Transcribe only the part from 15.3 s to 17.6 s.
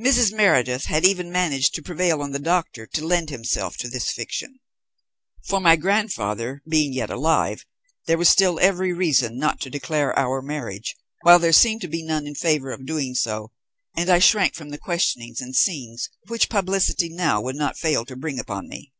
and scenes which publicity now would